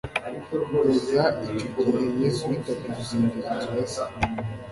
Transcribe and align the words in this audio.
Kugeza 0.77 1.23
icyo 1.43 1.67
gihe 1.75 2.03
Yesu 2.21 2.41
yitaga 2.51 2.83
Urusengero 2.89 3.47
inzu 3.53 3.69
ya 3.77 3.85
Se, 3.93 4.03